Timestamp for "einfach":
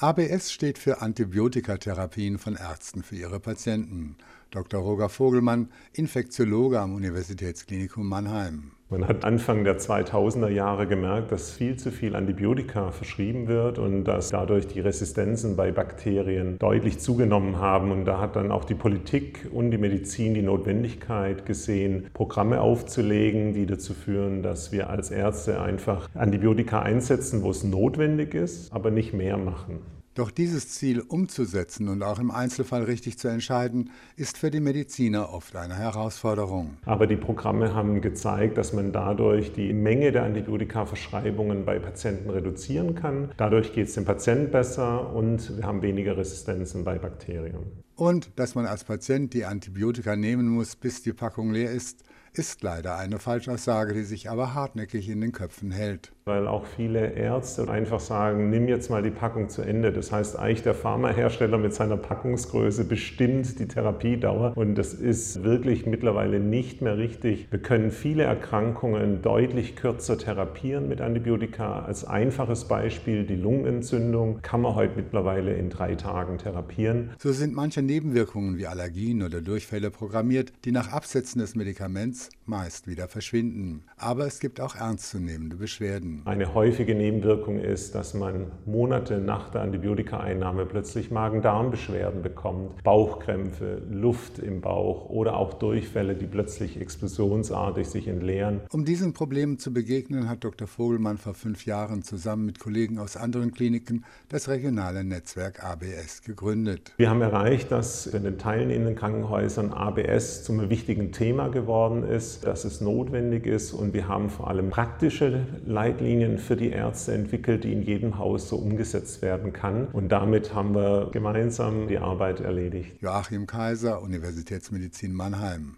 25.60-26.08, 57.70-58.00